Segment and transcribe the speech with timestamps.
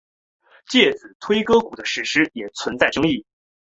[0.67, 3.23] 介子推割股的史实也存在争议。